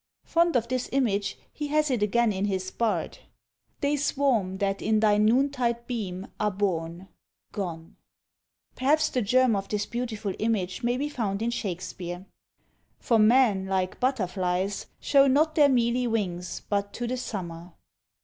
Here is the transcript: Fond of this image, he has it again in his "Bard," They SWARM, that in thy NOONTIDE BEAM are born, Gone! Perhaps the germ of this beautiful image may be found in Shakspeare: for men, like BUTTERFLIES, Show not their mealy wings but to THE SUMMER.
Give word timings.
Fond 0.25 0.55
of 0.55 0.67
this 0.67 0.89
image, 0.91 1.37
he 1.53 1.67
has 1.67 1.91
it 1.91 2.01
again 2.01 2.33
in 2.33 2.45
his 2.45 2.71
"Bard," 2.71 3.19
They 3.81 3.95
SWARM, 3.97 4.57
that 4.57 4.81
in 4.81 4.99
thy 4.99 5.19
NOONTIDE 5.19 5.85
BEAM 5.85 6.25
are 6.39 6.49
born, 6.49 7.07
Gone! 7.51 7.97
Perhaps 8.75 9.09
the 9.09 9.21
germ 9.21 9.55
of 9.55 9.69
this 9.69 9.85
beautiful 9.85 10.33
image 10.39 10.81
may 10.81 10.97
be 10.97 11.07
found 11.07 11.43
in 11.43 11.51
Shakspeare: 11.51 12.25
for 12.97 13.19
men, 13.19 13.67
like 13.67 13.99
BUTTERFLIES, 13.99 14.87
Show 14.99 15.27
not 15.27 15.53
their 15.53 15.69
mealy 15.69 16.07
wings 16.07 16.63
but 16.67 16.93
to 16.93 17.05
THE 17.05 17.17
SUMMER. 17.17 17.73